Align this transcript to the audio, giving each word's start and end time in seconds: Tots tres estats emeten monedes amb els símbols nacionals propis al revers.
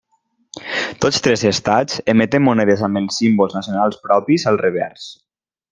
Tots 1.03 1.19
tres 1.27 1.43
estats 1.49 2.01
emeten 2.15 2.45
monedes 2.47 2.83
amb 2.89 3.03
els 3.03 3.21
símbols 3.23 3.57
nacionals 3.61 4.05
propis 4.09 4.51
al 4.53 4.63
revers. 4.67 5.07